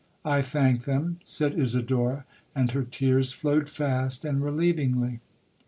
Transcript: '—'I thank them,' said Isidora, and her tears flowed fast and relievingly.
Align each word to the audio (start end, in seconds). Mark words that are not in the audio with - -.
'—'I 0.25 0.41
thank 0.41 0.85
them,' 0.85 1.19
said 1.23 1.53
Isidora, 1.59 2.25
and 2.55 2.71
her 2.71 2.81
tears 2.81 3.33
flowed 3.33 3.69
fast 3.69 4.25
and 4.25 4.41
relievingly. 4.41 5.19